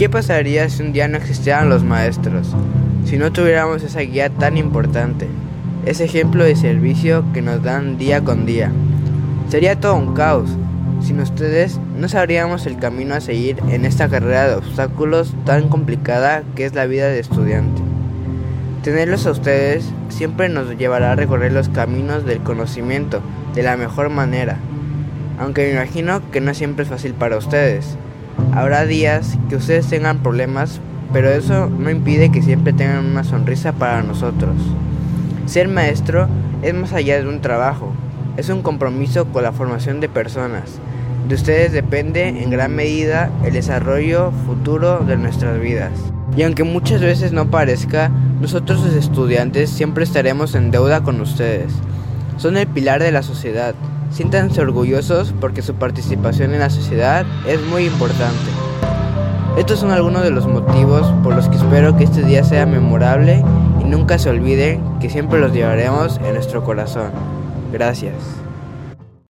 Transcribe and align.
qué 0.00 0.08
pasaría 0.08 0.66
si 0.70 0.82
un 0.82 0.94
día 0.94 1.08
no 1.08 1.18
existieran 1.18 1.68
los 1.68 1.84
maestros? 1.84 2.56
Si 3.04 3.18
no 3.18 3.32
tuviéramos 3.32 3.82
esa 3.82 4.00
guía 4.00 4.30
tan 4.30 4.56
importante, 4.56 5.28
ese 5.84 6.06
ejemplo 6.06 6.42
de 6.42 6.56
servicio 6.56 7.22
que 7.34 7.42
nos 7.42 7.62
dan 7.62 7.98
día 7.98 8.24
con 8.24 8.46
día. 8.46 8.72
Sería 9.50 9.78
todo 9.78 9.96
un 9.96 10.14
caos. 10.14 10.48
Sin 11.02 11.20
ustedes 11.20 11.78
no 11.98 12.08
sabríamos 12.08 12.64
el 12.64 12.78
camino 12.78 13.14
a 13.14 13.20
seguir 13.20 13.58
en 13.68 13.84
esta 13.84 14.08
carrera 14.08 14.48
de 14.48 14.54
obstáculos 14.54 15.34
tan 15.44 15.68
complicada 15.68 16.44
que 16.56 16.64
es 16.64 16.74
la 16.74 16.86
vida 16.86 17.08
de 17.08 17.20
estudiante. 17.20 17.82
Tenerlos 18.82 19.26
a 19.26 19.32
ustedes 19.32 19.84
siempre 20.08 20.48
nos 20.48 20.78
llevará 20.78 21.12
a 21.12 21.16
recorrer 21.16 21.52
los 21.52 21.68
caminos 21.68 22.24
del 22.24 22.40
conocimiento 22.40 23.20
de 23.54 23.64
la 23.64 23.76
mejor 23.76 24.08
manera, 24.08 24.56
aunque 25.38 25.66
me 25.66 25.72
imagino 25.72 26.22
que 26.30 26.40
no 26.40 26.54
siempre 26.54 26.84
es 26.84 26.88
fácil 26.88 27.12
para 27.12 27.36
ustedes. 27.36 27.98
Habrá 28.52 28.84
días 28.84 29.38
que 29.48 29.56
ustedes 29.56 29.86
tengan 29.86 30.18
problemas, 30.18 30.80
pero 31.12 31.30
eso 31.30 31.68
no 31.68 31.90
impide 31.90 32.30
que 32.30 32.42
siempre 32.42 32.72
tengan 32.72 33.06
una 33.06 33.24
sonrisa 33.24 33.72
para 33.72 34.02
nosotros. 34.02 34.54
Ser 35.46 35.68
maestro 35.68 36.28
es 36.62 36.74
más 36.74 36.92
allá 36.92 37.20
de 37.20 37.28
un 37.28 37.40
trabajo, 37.40 37.92
es 38.36 38.48
un 38.48 38.62
compromiso 38.62 39.26
con 39.26 39.42
la 39.42 39.52
formación 39.52 40.00
de 40.00 40.08
personas. 40.08 40.80
De 41.28 41.34
ustedes 41.34 41.72
depende 41.72 42.28
en 42.28 42.50
gran 42.50 42.74
medida 42.74 43.30
el 43.44 43.52
desarrollo 43.52 44.32
futuro 44.46 45.00
de 45.00 45.16
nuestras 45.16 45.60
vidas. 45.60 45.92
Y 46.36 46.42
aunque 46.42 46.64
muchas 46.64 47.00
veces 47.00 47.32
no 47.32 47.50
parezca, 47.50 48.10
nosotros 48.40 48.84
los 48.84 48.94
estudiantes 48.94 49.70
siempre 49.70 50.04
estaremos 50.04 50.54
en 50.54 50.70
deuda 50.70 51.02
con 51.02 51.20
ustedes. 51.20 51.72
Son 52.36 52.56
el 52.56 52.66
pilar 52.66 53.02
de 53.02 53.12
la 53.12 53.22
sociedad 53.22 53.74
Siéntanse 54.10 54.60
orgullosos 54.60 55.32
porque 55.40 55.62
su 55.62 55.74
participación 55.74 56.52
en 56.52 56.60
la 56.60 56.70
sociedad 56.70 57.24
es 57.46 57.60
muy 57.62 57.86
importante. 57.86 58.50
Estos 59.56 59.80
son 59.80 59.90
algunos 59.90 60.22
de 60.22 60.30
los 60.30 60.46
motivos 60.46 61.06
por 61.22 61.34
los 61.34 61.48
que 61.48 61.56
espero 61.56 61.96
que 61.96 62.04
este 62.04 62.22
día 62.22 62.44
sea 62.44 62.66
memorable 62.66 63.44
y 63.80 63.84
nunca 63.84 64.18
se 64.18 64.30
olviden 64.30 64.82
que 65.00 65.10
siempre 65.10 65.40
los 65.40 65.52
llevaremos 65.52 66.18
en 66.24 66.34
nuestro 66.34 66.64
corazón. 66.64 67.10
Gracias. 67.72 68.14